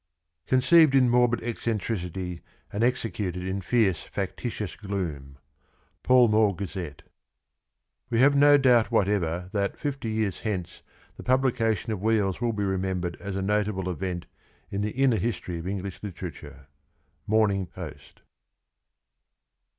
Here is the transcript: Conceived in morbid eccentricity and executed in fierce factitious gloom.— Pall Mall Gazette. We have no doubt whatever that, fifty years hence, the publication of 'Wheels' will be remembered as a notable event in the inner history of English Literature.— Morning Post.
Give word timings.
Conceived 0.47 0.95
in 0.95 1.11
morbid 1.11 1.43
eccentricity 1.43 2.41
and 2.73 2.83
executed 2.83 3.43
in 3.43 3.61
fierce 3.61 4.01
factitious 4.01 4.75
gloom.— 4.75 5.37
Pall 6.01 6.27
Mall 6.27 6.53
Gazette. 6.53 7.03
We 8.09 8.19
have 8.19 8.35
no 8.35 8.57
doubt 8.57 8.89
whatever 8.89 9.51
that, 9.53 9.77
fifty 9.77 10.09
years 10.09 10.39
hence, 10.39 10.81
the 11.17 11.23
publication 11.23 11.93
of 11.93 12.01
'Wheels' 12.01 12.41
will 12.41 12.51
be 12.51 12.63
remembered 12.63 13.15
as 13.19 13.35
a 13.35 13.43
notable 13.43 13.91
event 13.91 14.25
in 14.71 14.81
the 14.81 14.89
inner 14.89 15.17
history 15.17 15.59
of 15.59 15.67
English 15.67 16.01
Literature.— 16.01 16.65
Morning 17.37 17.67
Post. 17.67 18.23